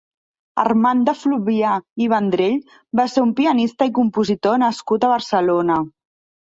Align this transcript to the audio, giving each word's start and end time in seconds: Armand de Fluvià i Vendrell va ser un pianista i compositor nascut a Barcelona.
Armand 0.61 1.03
de 1.09 1.13
Fluvià 1.23 1.73
i 2.05 2.09
Vendrell 2.15 2.57
va 3.01 3.07
ser 3.13 3.27
un 3.27 3.35
pianista 3.43 3.91
i 3.93 3.95
compositor 4.01 4.61
nascut 4.67 5.09
a 5.11 5.15
Barcelona. 5.17 5.81